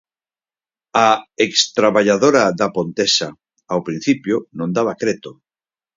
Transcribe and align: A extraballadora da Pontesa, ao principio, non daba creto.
A 1.05 1.07
extraballadora 1.47 2.43
da 2.59 2.67
Pontesa, 2.77 3.29
ao 3.71 3.79
principio, 3.87 4.35
non 4.57 4.69
daba 4.75 4.99
creto. 5.01 5.31